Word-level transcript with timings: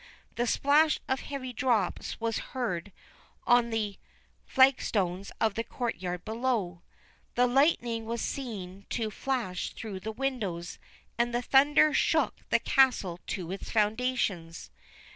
The 0.33 0.47
splash 0.47 0.99
of 1.07 1.19
heavy 1.19 1.53
drops 1.53 2.19
was 2.19 2.39
heard 2.57 2.91
on 3.45 3.69
the 3.69 3.97
flagstones 4.47 5.31
of 5.39 5.53
the 5.53 5.63
courtyard 5.63 6.25
below. 6.25 6.81
The 7.35 7.45
lightning 7.45 8.05
was 8.05 8.19
seen 8.21 8.87
to 8.89 9.11
flash 9.11 9.69
through 9.73 9.99
the 9.99 10.11
windows, 10.11 10.79
and 11.19 11.35
the 11.35 11.43
thunder 11.43 11.93
shook 11.93 12.37
the 12.49 12.57
castle 12.57 13.19
to 13.27 13.51
its 13.51 13.69
foundations. 13.69 14.71